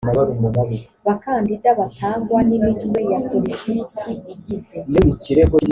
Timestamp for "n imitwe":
2.47-2.99